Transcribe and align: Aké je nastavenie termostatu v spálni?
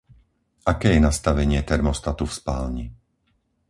Aké 0.71 0.89
je 0.97 0.97
nastavenie 1.07 1.61
termostatu 1.71 2.23
v 2.27 2.33
spálni? 2.39 2.85